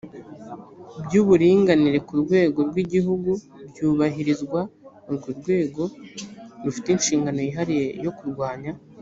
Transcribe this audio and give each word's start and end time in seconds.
by 1.05 1.13
uburinganire 1.21 1.97
ku 2.07 2.13
rwego 2.21 2.59
rw 2.69 2.75
igihugu 2.83 3.31
byubahirizwa 3.69 4.59
urwo 5.09 5.29
rwego 5.39 5.81
rufite 6.63 6.87
inshingano 6.91 7.39
yihariye 7.45 7.85
yo 8.05 8.11
kurwanya 8.17 8.71